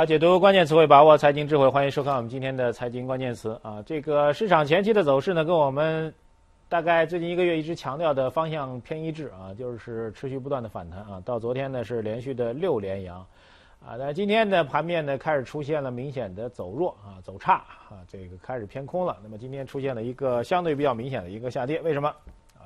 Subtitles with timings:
[0.00, 3.82] 好，解读关键词汇，把握财经智慧，欢迎收看我们今天的财经关键词啊。
[3.84, 6.10] 这个市场前期的走势呢，跟我们
[6.70, 11.20] 大概最近一个月一直强调的方向偏一致啊，就是持续不断的反弹啊。
[11.22, 13.18] 到昨天呢是连续的六连阳
[13.86, 17.56] 啊，但今天的盘面呢开始出现了明显的走弱啊、走差
[17.90, 19.18] 啊，这个开始偏空了。
[19.22, 22.10] 那么今天出现了一个相对比较明显的一个下跌，为什么？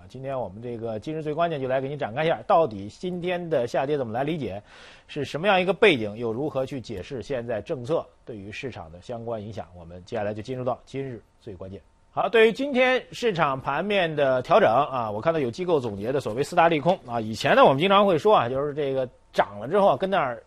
[0.08, 4.62] 今天我们这个今日最关键就来给您展开一下，到底今天的下跌怎么来理解，
[5.06, 9.66] 是什么样一个背景，又如何去解释现在政策对于市场的相关影响？
[9.76, 11.80] 我们接下来就进入到今日最关键。
[12.10, 17.20] 好，对于今天市场盘面的调整啊，我看到有机构总结的所谓四大利空啊。
[17.20, 20.42] 以前呢，我们经常会说啊，就是这个涨了之后跟那儿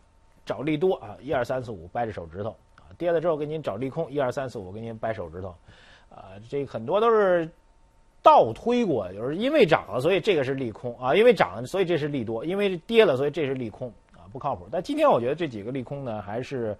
[0.45, 5.53] 找利多啊，一二三四五掰着手指头啊，跌了之后给您找利空，一二三四五给您掰手指头
[6.09, 7.49] 啊，这很多都是。
[8.27, 14.67] 倒推过，就是因为涨了，所以这个是利空啊；因为涨了，所以这是利多；因为跌了，所以这是利空啊，不靠谱。
[14.69, 16.75] 但今天我觉得这几个利空呢，还是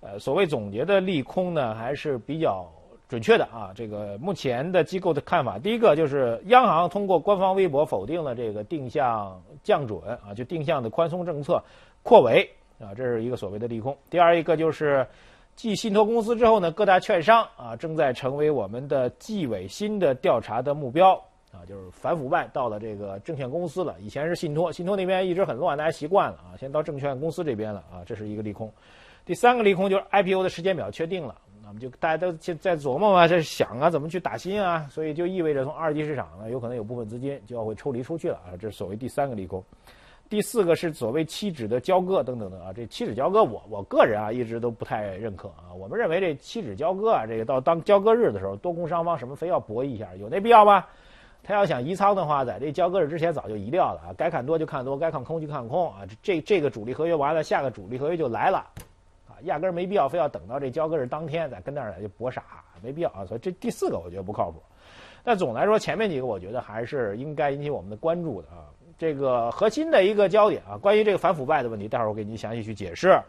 [0.00, 2.66] 呃所谓总结的利空呢，还是比较
[3.10, 3.72] 准确的啊。
[3.74, 11.62] 这个目前的机构的看法，第一个就是央行通过官方微博否定了这个定向降准啊，就定向的宽松政策
[12.02, 12.48] 扩围
[12.80, 13.94] 啊，这是一个所谓的利空。
[14.08, 15.06] 第二一个就是。
[15.56, 21.14] 继信托公司之后呢，各大券商啊正在成为我们的纪委新的调查的目标
[21.50, 23.96] 啊，就是反腐败到了这个证券公司了。
[23.98, 28.70] 以前是信托，信托那边一直很乱，大家习惯了啊，现在到证券公司这边了啊，这是一个利空。
[29.24, 31.34] 第三个利空就是 IPO 的时间表确定了，
[31.64, 39.64] 那么就大家都在琢磨嘛，在想啊怎么去打新啊，所以就意味着从二级市场呢，有可能有部分资金就要会抽离出去了啊，这是所谓第三个利空。
[40.28, 45.72] 第四个是所谓期指的交割等等的啊，这期指交割我我个人啊一直都不太认可啊。
[45.78, 50.84] 我们认为这期指交割啊，这个到当交割日的时候，多空双方什么非要博弈一下，有那必要吗？
[51.44, 55.98] 他要想移仓的话，在这交割日之前早就移掉了啊，该看多就看多，该看空就看空啊。
[56.20, 58.58] 这这个主力合约完了，下个主力合约就来了
[59.28, 62.42] 啊，压根儿没必要非要等到这交割日当天再跟那儿就搏傻，
[62.82, 63.24] 没必要啊。
[63.24, 64.60] 所以这第四个我觉得不靠谱。
[65.22, 68.66] 但总来说，前面几个我觉得还是应该引起我们的关注的啊。
[68.98, 73.20] 这个核心的一个焦点啊，关于这个反腐败的问题，待会儿我给您详细去解释。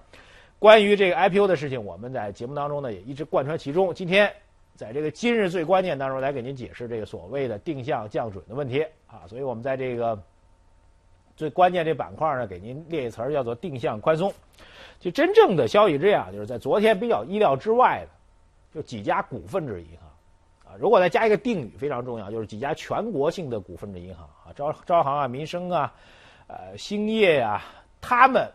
[0.60, 3.94] 关于这个 IPO 的事情，我们在节目当中呢也一直贯穿其中。
[3.94, 4.32] 今天
[4.76, 10.18] 在这个今日最关键当中来给您解释这个所谓的定向降准的问题啊，所以我们在这个
[11.36, 14.34] 最关键这板块呢，给您列一词儿叫做定向宽松。
[15.00, 18.10] 就真正的消息这样，就是在昨天比较意料之外的，
[18.74, 20.07] 就几家股份制银行。
[20.80, 25.94] 如果再加一个定语非常重要，就是几家全国性的股份制银行啊，招招行啊、民生啊、
[26.48, 27.62] 呃兴业呀，
[28.00, 28.50] 他们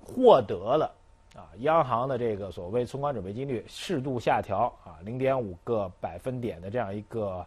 [0.00, 0.94] 获得了
[1.36, 7.44] 啊央行的这个所谓存款准备金率适度下调啊零点五个百分点的这样一个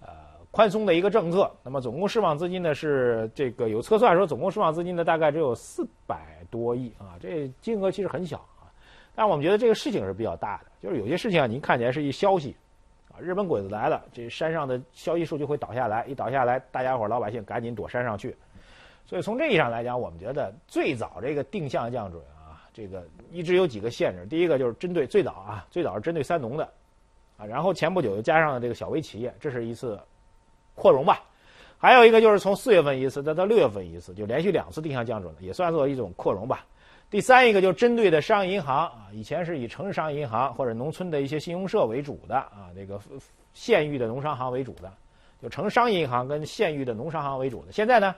[0.00, 0.08] 呃
[0.50, 1.50] 宽松的一个政策。
[1.62, 8.70] 那么总共释放资金呢是这个有测算说总共释放资金呢大概只有四百多亿啊，这金额其实很小啊，
[9.14, 12.56] 但我们觉得这个事情是比较大的，就是有些事情啊您看起来是一消息。
[13.20, 18.36] 日本鬼子来了，这山上的消息数据会倒下来，一倒下来，大家伙老百姓赶紧躲山上去。
[19.06, 24.26] 所以从这意义上来讲，我们觉得最早这个定向降准啊，这个一直有几个限制。
[24.26, 26.64] 第一个就是针对最早啊，最早是针对三农的
[27.36, 29.98] 啊，然后前不久又加上了这个小微企业，这是一次
[30.74, 31.22] 扩容吧。
[31.78, 36.66] 还有一个就是从四月份一次，再到六月份一次，就连续两次定向降准了，也算作一种扩容吧。
[37.10, 43.00] 第三一个就针对的商业银行啊，以前是以城市商业银行或者农村的一些信用社为主的啊，这个
[43.54, 44.92] 县域的农商行为主的，
[45.40, 47.72] 就城商业银行跟县域的农商行为主的。
[47.72, 48.14] 现在呢，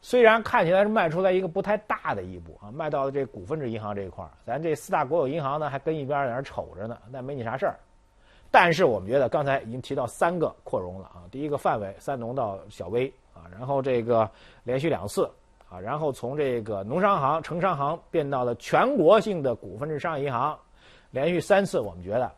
[0.00, 7.78] 虽然看起来是迈出来一个不太大的一步啊，迈到了这股份制银行这一块儿，咱这四大国有银行呢还跟一边在那瞅着呢，那没你啥事儿。
[8.50, 14.26] 但是我们觉得刚才已经提到三个扩容了啊，第一个范围三农到小微啊，然后这个
[14.64, 15.30] 连续两次。
[15.72, 20.58] 啊，然后从这个农商行、城商行变到了全国性的股份制商业银行，
[21.10, 22.30] 连续三次，我们觉得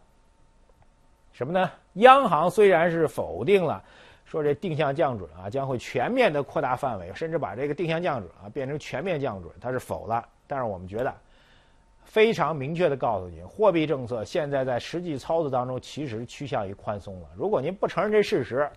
[1.33, 1.69] 什么呢？
[1.95, 3.83] 央行虽然是否定了，
[4.25, 10.25] 说这定向降准啊将会全面的扩大范围，甚至把这个定向降准啊变成全面降准，它是否了。
[10.47, 11.13] 但是我们觉得
[12.05, 17.29] 非常明确的告诉你，货币政策现在在实际操作当中其实趋向于宽松了。
[17.37, 18.71] 如果您不承认这事实，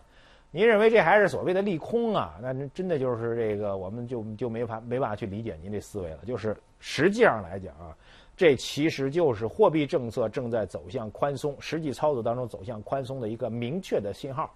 [0.49, 2.39] 您认为这还是所谓的利空啊？
[2.41, 6.19] 那真的就是这个，我们就就没法没办法去理解您这思维了。
[6.25, 7.95] 就是实际上来讲啊，
[8.35, 14.51] 这其实就是货币政策正在走向宽松，实际操作当中走向宽松的一个明确的信号。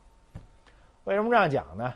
[1.04, 1.94] 为什么这样讲呢？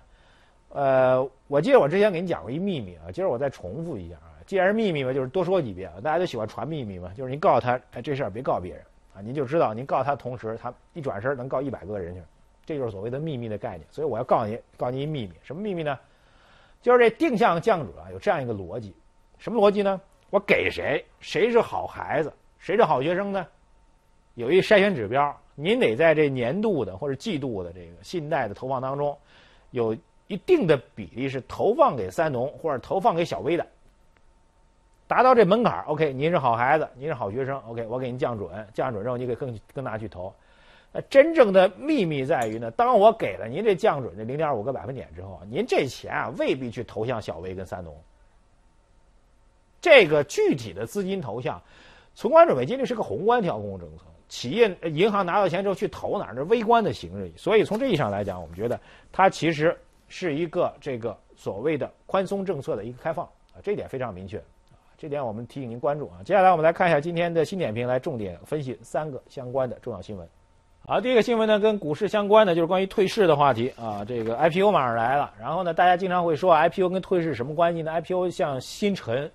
[0.70, 4.36] 呃，我记得我之前给你讲过一秘密啊，今儿我再重复一下啊。
[4.46, 6.02] 既然是秘密嘛，就是多说几遍啊。
[6.04, 8.84] 大家都喜欢传秘密嘛，就是您告诉他，哎，这事儿别告别人
[9.16, 12.22] 啊，您就知道您告诉他同时，他一转身能告一百个人去。
[12.66, 16.00] 这就是所谓的秘密的概念，所以我要告诉你，告诉你一秘密，什么秘密呢？
[16.82, 18.96] 就是这定向降准啊，有这样一个逻辑，
[19.38, 20.00] 什么逻辑呢？
[20.32, 23.48] 我给谁，谁是好孩子，谁是好学生呢？
[24.34, 29.18] 有一筛选指标，您得在这年度的或者季度的这个信贷的投放当中，
[29.72, 29.96] 有
[30.28, 33.66] 一定的比例是投放给三农或者投放给小微的。
[35.08, 40.34] 达到这门槛，OK，您是好孩子，您是好学生，OK，我给您降准，降准之后，你可以更更大去投。
[41.10, 47.96] 真正的秘密在于呢，当我给了您这降准这零点五个百分点之后，您这钱啊未必去投向小微跟三农。
[49.82, 51.62] 这个具体的资金投向，
[52.14, 54.04] 存款准备金率是个宏观调控政策。
[54.28, 56.34] 企业银行拿到钱之后去投哪儿？
[56.34, 57.32] 是微观的形式。
[57.38, 58.80] 所以从这意义上来讲，我们觉得
[59.12, 59.78] 它其实
[60.08, 64.42] 是一个这个所谓的宽松政策的一个开放啊，这点非常明确，
[64.98, 66.24] 这点我们提醒您关注啊。
[66.26, 70.28] 接下来我们来看一下今天的新点评，来重点分析三个相关的重要新闻。
[70.88, 74.06] 好，第一个新闻呢跟股市相关的，就是关于退市的话题啊。
[74.06, 79.32] 这个 IPO 马上来了，然后呢，大家经常会说 IPO 跟退市什么关系呢？IPO 像新陈。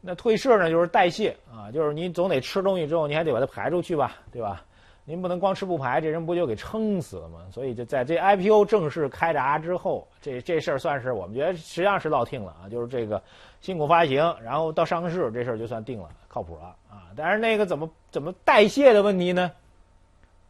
[0.00, 4.64] 那退市呢，就是代谢啊，就是你总得吃东西之后，你还得把它排出去吧，对吧？
[5.04, 7.40] 您不能光吃不排，这人不就给撑死了吗？
[7.50, 13.20] 所以就在这 IPO 正式开闸之后，这这事儿算是我们觉得实际上是落定了啊，就是这个
[13.60, 17.10] 新股发行，然后到上市这事儿就算定了，靠谱了啊。
[17.16, 19.50] 但是那个怎么怎么代谢的问题呢？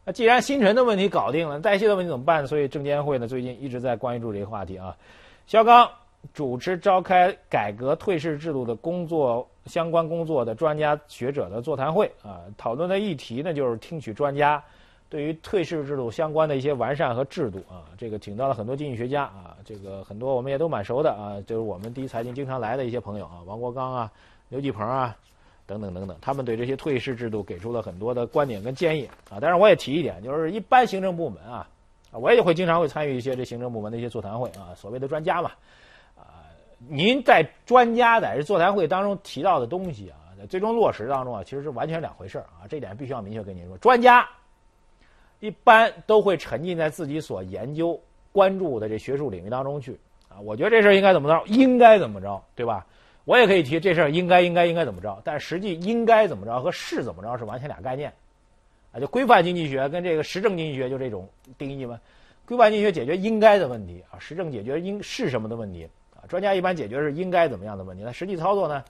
[0.09, 2.47] 那既然新陈的问题搞定了，代谢的问题怎么办？
[2.47, 4.97] 所以证监会呢最近一直在关注这个话题啊。
[5.45, 5.87] 肖钢。
[6.33, 14.61] 主持召开改革退市制度的工作相关工作的专家学者的座谈会啊，讨论的议题呢就是听取专家
[15.07, 24.11] 对于退市制度相关的一些完善和制度啊，这个请到了很多经济学家啊，这个很多我们也都蛮熟的啊，就是我们第一财经经常来的一些朋友啊，王国刚啊、
[24.49, 25.15] 刘继鹏啊
[25.69, 29.37] 等等等等，他们对这些退市制度给出了很多的观点跟建议啊。
[29.39, 31.69] 但是我也提一点，就是一般行政部门啊，
[32.11, 35.51] 我也会经常会参与一些这行政部门的一些座谈会啊，所谓的专家嘛。
[36.17, 36.41] 啊
[36.87, 42.65] 您在专家在这座谈会当中提到的东西啊，在最终落实当中啊，其实是完全两回事啊。
[42.69, 44.27] 这点必须要明确跟您说，专家
[45.39, 47.99] 一般都会沉浸在自己所研究、
[48.31, 49.99] 关注的这学术领域当中去
[50.29, 50.39] 啊。
[50.39, 52.85] 我觉得这事儿应该怎么着，应该怎么着，对吧？
[53.29, 58.11] 我也可以提这事儿应该应该应该怎么着，但实际应该怎么着和是怎么着是完全俩概念
[58.91, 58.99] 啊。
[58.99, 62.01] 就规范经济学跟这个实证经济学就这种定义嘛。
[62.47, 66.25] 规范经济学解决应该的问题啊，实证解决应是什么的问题啊。
[66.27, 68.83] 专家一般解决是应该怎么样的问题，那实际操作呢，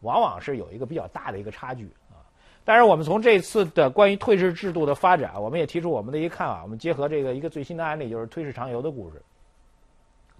[0.00, 2.18] 往往是有一个比较大的一个差距啊。
[2.64, 6.64] 但是我们从这次的关于退市制度的发展，我们也提出我们的一个看法。
[6.64, 9.22] 我们结合这个一个最新的案例，就是退市长游的故事。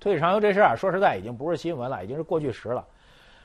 [0.01, 2.85] 退市长游这事儿啊，说实在已经不是新闻了，已经是过去时了。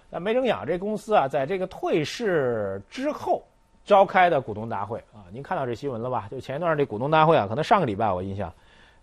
[0.10, 3.44] 那没成想，这公司啊，在这个退市之后
[3.86, 6.28] 召开的股东大会啊，您看到这新闻了吧？
[6.32, 8.52] 就前一段这股东大会啊，可能上个礼拜我印象，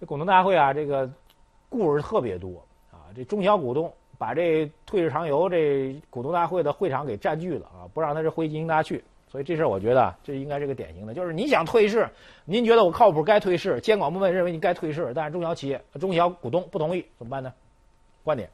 [0.00, 1.08] 这股东大会啊，这个
[1.68, 3.06] 故事特别多啊。
[3.14, 12.08] 这中小股东把这退市长游这股东大会的会场给占据了啊，不让他这会进行大去，所以这事儿我觉得这应该是个典型的，就是你想退市，
[12.44, 17.52] 您觉得我靠谱该退市，监管部门认为你该退市，但是中小企业、中小股东不同意，怎么办呢？
[18.24, 18.50] 观点，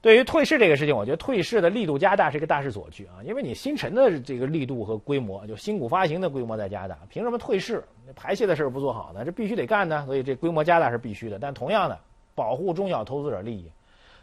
[0.00, 7.84] 对于退市这个事情，我觉得退市的力度加大是一个大势所趋啊，因为你新陈的这个力度和规模，就新股发行的规模在加大，凭什么退市？
[8.16, 9.24] 排泄的事儿不做好呢？
[9.24, 11.98] 这必须得干呢，所以这规模加大是必须的，但同样的。
[12.34, 13.68] 保护中小投资者利益，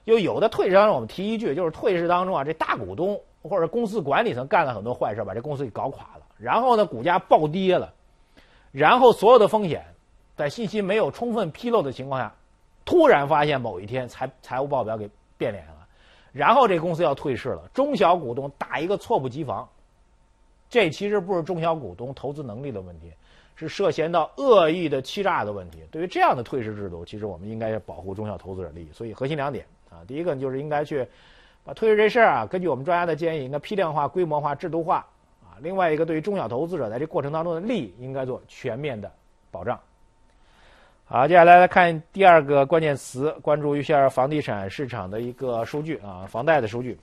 [0.05, 7.93] 就有的退市当中，我们提一句，就是退市当中啊，这大股东或者公司管理层干了很多坏事，把这公司给搞垮了，然后呢，股价暴跌了，
[8.71, 9.83] 然后所有的风险
[10.38, 12.33] 在信息没有充分披露的情况下，
[12.85, 15.87] 突然发现某一天财财务报表给变脸了，
[16.31, 19.67] 然后这公司要退市了，中小股东打一个措不及防，
[20.69, 23.11] 这其实不是中小股东投资能力的问题。
[23.57, 25.81] 是涉嫌到恶意的欺诈的问题。
[25.89, 28.89] 对于这样的退市制度，其实我们应该保护中小投资者利益。
[28.91, 31.07] 所以核心两点啊，第一个就是应该去
[31.63, 34.97] 把退市这事儿啊，根据我们专家的建议，应该批量化、规模化、制度化
[35.41, 35.55] 啊。
[35.61, 39.09] 另外一个，对于中小投资者在这过程当中的利益，应该做全面的
[39.51, 39.79] 保障。
[41.07, 46.97] 好，接下来来看第二个关键词，关注一下房地产市场的一个数据啊，房贷的数据。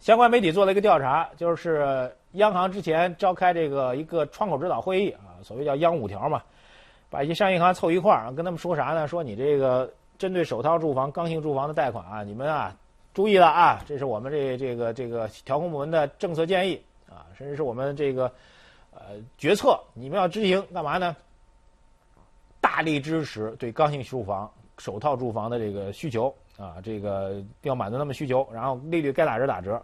[0.00, 6.42] 相关媒体做了一个调查，就是央行之前召开这个一个窗口指导会议啊，所谓叫“央五条”嘛，
[7.08, 9.08] 把一些商业银行凑一块儿，跟他们说啥呢？
[9.08, 12.76] 说你这个针对首套住房、刚性住房的贷款啊，你们啊
[13.14, 16.78] 注意了啊，这是我们这这个这个调控部门的政策建议
[17.08, 18.30] 啊，甚至是我们这个
[18.90, 21.16] 呃决策，你们要执行干嘛呢？
[22.62, 26.34] 大力支持对刚性住房、首套住房的这个需求。
[26.58, 29.82] 啊，这个要满足他们需求，然后利率该打折打折。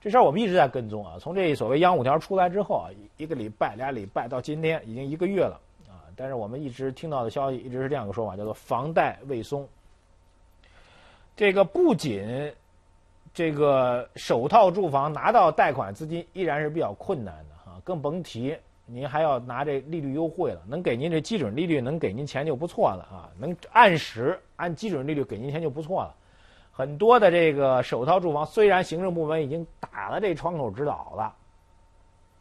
[0.00, 1.16] 这事儿我们一直在跟踪啊。
[1.18, 2.86] 从这所谓央五条出来之后啊，
[3.16, 6.04] 一个礼拜、俩礼拜到今天已经一个月了啊。
[6.14, 9.66] 但是我们一直听到的消息一直是这样一个说法，叫做房贷未松。
[11.34, 12.52] 这个不仅
[13.32, 18.56] 这个首套住房拿到贷款资金依然是比较困难的哈，更甭提
[18.90, 20.60] 您还要拿这利率优惠了。
[20.66, 26.14] 能给您这基准利率，能给您钱就不错了啊，能按时按基准利率给您钱就不错了。
[26.72, 31.34] 很多的这个首套住房，虽然行政部门已经打了这窗口指导了，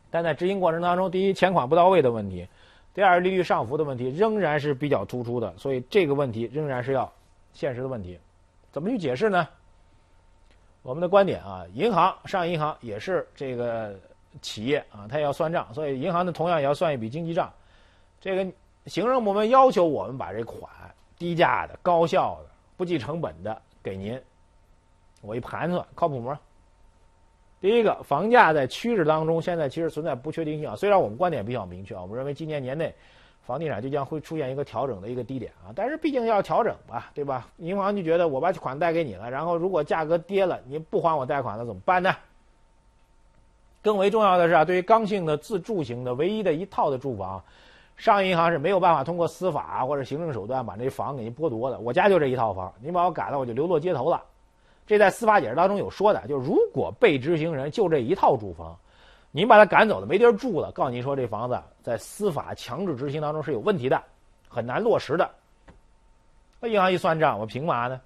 [0.10, 2.48] 但在执行过程当中，第一钱款不到位的问题，
[2.94, 7.12] 第二利率上浮的问题仍然是比较突出的，所以这个问题仍然是要
[7.52, 8.18] 现实的问题，
[8.72, 9.48] 怎么去解释呢？
[10.84, 14.00] 我们的观点啊，银行上银行也是这个
[14.42, 17.52] 企业啊，它也要算账，所以银行呢同样也要算一笔经济账。
[18.20, 18.52] 这个
[18.86, 20.70] 行政部门要求我们把这款
[21.18, 24.20] 低价的、高效的、不计成本的给您，
[25.22, 26.40] 我一盘算靠谱吗？
[27.60, 30.76] 第一个，房价在趋势当中，现在其实存在不确定性啊。
[30.76, 32.94] 虽然我们观点比较明确啊，我们认为今年年内。
[33.44, 37.48] 房地产就将会出现一个调整的一个低点啊，但是毕竟要调整吧，对吧？
[37.60, 42.14] 银行就觉得我把款贷给你了，然后如果价格跌了，你不还我贷款了怎么办呢？
[43.82, 47.42] 更为重要的是啊，对于刚性的自住型的唯一的一套的住房，
[47.96, 51.80] 商业银行是没有办法通过司法或者行政手段把这房给您剥夺的。
[51.80, 54.22] 我家就这一套房，你把我赶了，我就流落街头了。
[54.86, 58.78] 这在司法解释当中有说的，就如果被执行人就这一套住房。
[59.32, 60.72] 您把他赶走了，没地儿住了。
[60.72, 64.02] 告诉您说，这房子在司法强制执行当中是有问题的，
[64.48, 65.30] 很难落实的。
[66.60, 68.00] 那银行一算账，我凭嘛呢？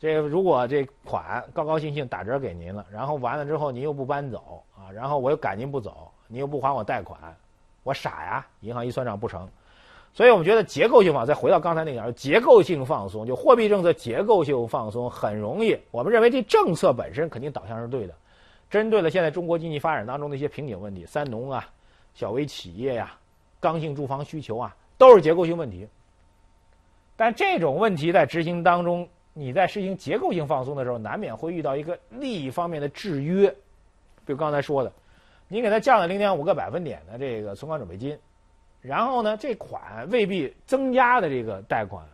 [0.00, 7.18] 这如果这款高高兴兴打折给您了，然后完了之后您又不搬走啊，然后我又赶您不走，您又不还我贷款，
[7.82, 8.46] 我傻呀？
[8.60, 9.48] 银行一算账不成。
[10.14, 15.78] 所以我们觉得结构性放，再回到刚才那点，结构性放松，就货币政策结构性放松很容易。
[15.90, 18.14] 我们认为这政策本身肯定导向是对的。
[18.70, 21.68] 针对了现在中国经济发展当中的一些瓶颈问题，三农啊、
[22.14, 23.16] 小微企业呀、
[23.60, 25.86] 刚性住房需求啊，都是结构性问题。
[27.16, 29.08] 但这种问题在执行当中，
[29.38, 33.48] 你在实行结构性放松的时候，难免会遇到一个利益方面的制约。
[34.26, 34.92] 比如刚才说的，
[35.46, 38.18] 你给他降了零点五个百分点的这个存款准备金，
[38.80, 42.04] 然后呢，这款未必增加的这个贷款，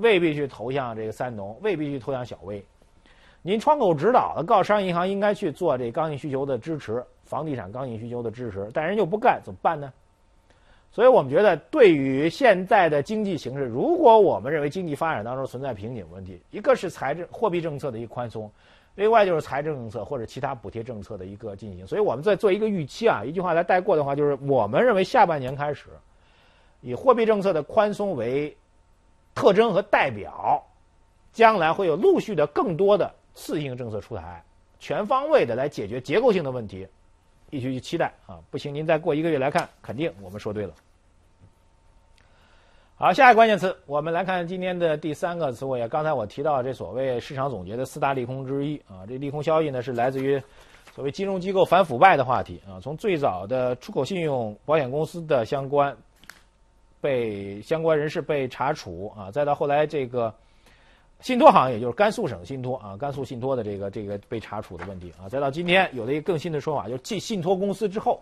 [0.00, 2.60] 未必去投向这个三农，未必去投向小微。
[3.42, 9.92] 您窗口指导的告商业银行应该去做这刚性需求的支持，房地产刚性需求的支持，但人又不干，怎么办呢？
[10.92, 18.50] 所以我们觉得，对于现在的经济形势，如果我们认为经济发展当中存在瓶颈问题，一个是财政货币政策的一个宽松，
[18.94, 21.86] 另外就是财政政策或者其他补贴政策的一个进行。
[21.86, 25.86] 所以我们在做一个预期啊，一句话来带过的话，就是我们认为下半年开始，
[26.82, 28.54] 以货币政策的宽松为
[29.34, 30.62] 特征和代表，
[31.32, 33.10] 将来会有陆续的更多的。
[33.34, 34.44] 次性政策出台，
[34.78, 36.86] 全方位的来解决结构性的问题，
[37.52, 38.40] 一起去期待啊！
[38.50, 40.72] 不行，您再过一个月来看，肯定我们说对了。
[42.96, 45.86] 好，下一个关键词，我们来看今天的第三个词汇。
[45.88, 50.42] 刚才我提到这所谓市场总结的四大利空之一啊，这利空消息呢是来自于
[50.94, 52.80] 所谓金融机构反腐败的话题啊。
[52.80, 55.94] 从最早的出口信用保险公司的相关
[57.02, 60.34] 被相关人士被查处啊，再到后来这个。
[61.22, 68.20] 信托行业就是甘肃省信托啊，甘肃信托的这个这个被查处的问题啊，再到今天有了一个更新的说法，就是继信托公司之后，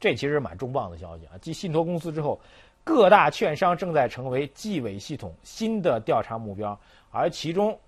[0.00, 1.38] 这其实蛮重磅的消息啊。
[1.40, 2.40] 继信托公司之后，
[2.82, 6.76] 各大券商正在成为纪委系统新的调查目标，
[7.12, 7.78] 而其中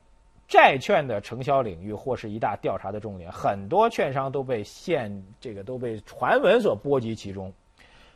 [0.46, 7.52] 债券的承销领域或是一大调查的重点，很多券商都被现这个都被传闻所波及其中，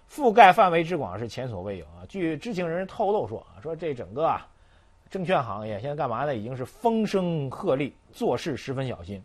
[0.08, 2.06] 覆盖范围之广是前所未有啊。
[2.08, 4.46] 据知情人士透露说啊，说这整个啊。
[5.10, 6.36] 证券行业现在干嘛呢？
[6.36, 9.22] 已经是风声鹤唳，做事十分小心。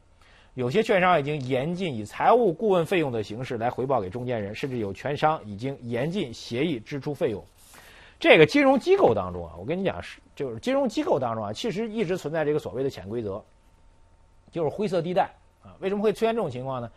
[0.53, 7.43] 有些券商已经严禁以财务顾问费用的形式来回报给中间人，甚至有券商已经严禁协议支出费用。
[8.19, 13.43] 这个金融机构当中啊，我跟你讲是，就是金融机构当中啊，其实一直存在这个所谓的潜规则，
[14.51, 15.23] 就是灰色地带
[15.63, 15.75] 啊。
[15.79, 16.89] 为什么会出现这种情况呢？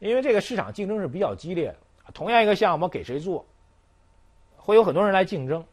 [0.00, 1.76] 因为这个市场竞争是比较激烈的，
[2.12, 3.46] 同样一个项目给谁做，
[4.56, 5.64] 会有很多人来竞争。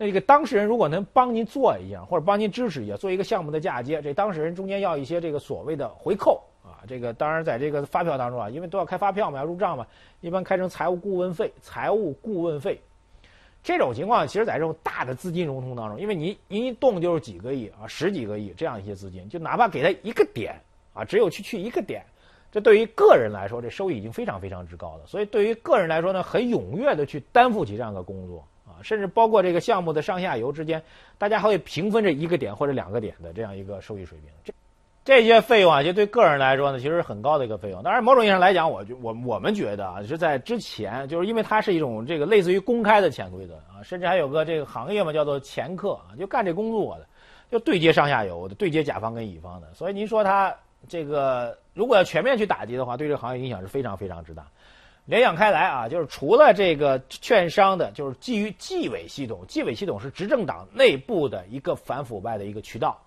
[0.00, 6.78] 那个当事人如果能帮您做一下，或者帮您支持一下，做一个项目的嫁接，这当事人中间要一些这个所谓的回扣啊。
[6.86, 9.84] 这个当然在这个发票当中啊，因为都要开发票嘛，要入账嘛，
[10.20, 11.52] 一般开成财务顾问费。
[11.60, 12.80] 财务顾问费
[13.64, 20.54] 这种情况，其实在这种大的资金融通当中，因为您您一动就是几个亿啊，十几个亿这样一些资金，就哪怕给他一个点
[20.94, 22.04] 啊，只有去去一个点，
[22.52, 25.06] 这对于个人来说，这收益已经非常非常之高了。
[25.06, 28.46] 所以对于个人来说呢，很踊跃的去担负起这样的工作。
[28.82, 30.82] 甚至包括这个项目的上下游之间，
[31.18, 34.30] 大家还会平分这一个点或者两个点的这样一个收益水平。
[34.44, 34.52] 这
[35.04, 37.82] 这些费用啊，就对个人来说呢，其实是很高的一个费用。
[37.82, 47.06] 当然，某种意义上来讲，我我我们觉得啊，是在之前，就是因为它是一种这个类似于公开的潜规则啊，甚至还有个这个行业嘛，叫做掮客啊，就干这工作的，
[47.50, 49.72] 就对接上下游的，对接甲方跟乙方的。
[49.72, 50.54] 所以您说他
[50.86, 54.46] 这个如果要全面去打击的话，对这个行业影响是非常非常之大。
[55.08, 63.00] 联想开来啊，就是除了这个券商的，就是基于纪委系统，纪委系统是执政党内部的一个反腐败的一个渠道。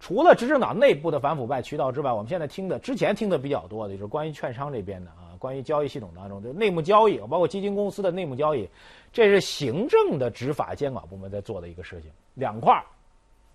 [0.00, 8.66] 除了执政党内部的反腐败渠道之外，我们现在听的之前听的比较多的就是关于券商这边的啊，关于交易系统当中的内幕交易，包括基金公司的内幕交易，
[9.12, 12.84] 这是行政的执法监管部门在做的一个事情，两块儿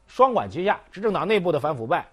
[0.06, 2.06] 双管齐下，执政党内部的反腐败，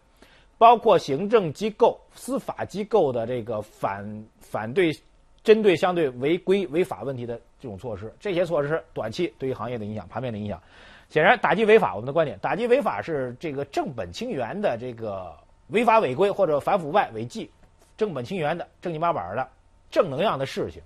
[0.57, 4.97] 包括行政机构、司法机构的这个反反对、
[5.43, 10.61] 针对相对违规违法问题的这种措施，这些措施短期对于行业的影响、盘面的影响。
[11.09, 15.35] 显然，打击违法，我们的观点，打击违法是这个正本清源的这个
[15.69, 17.51] 违法违规或者反腐败违纪，
[17.97, 19.49] 正本清源的正经八板的
[19.91, 20.81] 正能量的事情。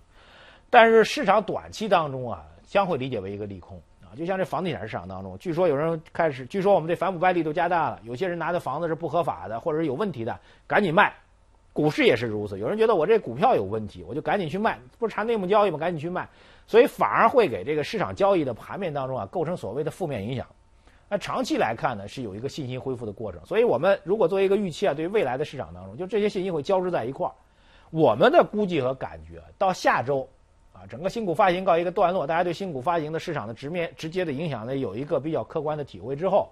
[0.71, 11.15] 但是市场短期当中啊，将会理解为一个利空啊，就像这房地产市场当中，据说有人开始，据说我们这反腐败力度加大了，有些人拿的房子是不合法的或者是有问题的，赶紧卖。
[11.75, 15.77] 股市也是如此，有人觉得我这股票有问题，我就赶紧去卖，不是查内幕交易吗？
[15.77, 16.27] 赶紧去卖。
[16.67, 20.47] 所以反而会给这个市场交易的盘面当中啊构成所谓的负面影响。
[21.09, 23.45] 那长期来看呢，是有一个信心恢复的过程。
[23.45, 27.33] 所以我们如果作为一个预期啊，对于未来的市场当中，就这些信心会交织在一块儿。
[27.91, 30.29] 我们的估计和感觉，到下周
[30.73, 36.51] 啊，整个新股发行告一个段落，大家对新股发行的市场的直面直接的影响呢，有一个比较客观的体会之后，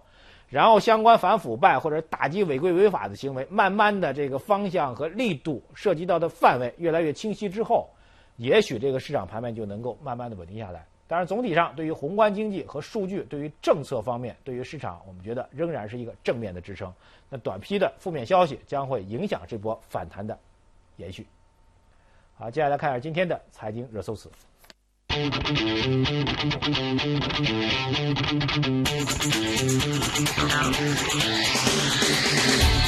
[0.53, 7.89] 然后相关反腐败或者打击违规违法的行为，慢慢的这个方向和力度涉及到的范围越来越清晰之后。
[8.37, 10.85] 也许这个市场盘面就能够慢慢的稳定下来。
[11.09, 16.93] 当然，总体上对于宏观经济和数据，对于政策方面，对于市场，我们觉得仍然是一个正面的支撑。
[17.31, 20.39] 那短批的负面消息将会影响这波反弹的
[20.97, 21.27] 延续。
[22.35, 24.31] 好，接下来看一下今天的财经热搜词。
[25.13, 25.37] Thank
[32.67, 32.82] you.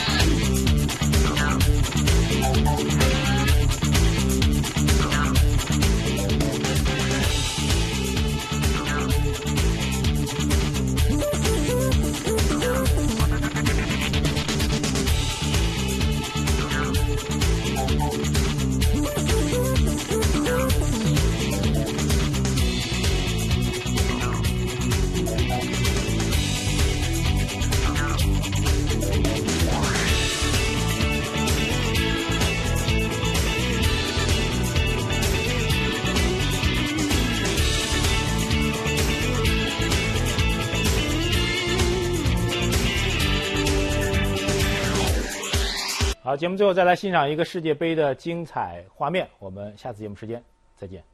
[46.34, 49.28] 好，节目最后再来欣赏一个世界杯的精彩画面。
[49.38, 50.42] 我们下次节目时间
[50.74, 51.13] 再见。